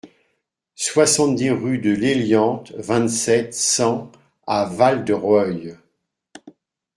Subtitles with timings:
[0.77, 4.11] soixante-dix rue de l'Hélianthe, vingt-sept, cent
[4.47, 5.77] à Val-de-Reuil